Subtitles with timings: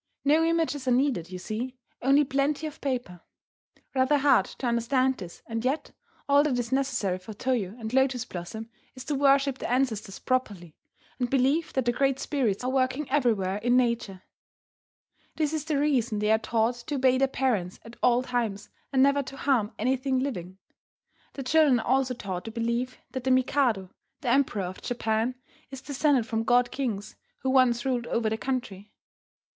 [0.25, 3.21] No images are needed, you see, only plenty of paper.
[3.93, 5.91] Rather hard to understand this, and yet
[6.27, 10.75] all that is necessary for Toyo and Lotus Blossom is to worship their ancestors properly,
[11.19, 14.23] and believe that the great spirits are working everywhere in nature.
[15.35, 19.03] This is the reason they are taught to obey their parents at all times, and
[19.03, 20.57] never to harm anything living.
[21.33, 23.91] The children are also taught to believe that the Mikado,
[24.21, 25.35] the Emperor of Japan,
[25.69, 28.91] is descended from god kings who once ruled over the country.